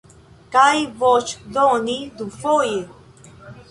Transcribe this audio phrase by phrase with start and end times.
[0.55, 0.71] Kaj
[1.03, 2.77] voĉdoni dufoje?